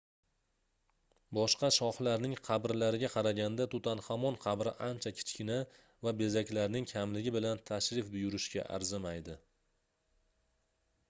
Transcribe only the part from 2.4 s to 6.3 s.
qabrlariga qaraganda tutanxamon qabri ancha kichkina va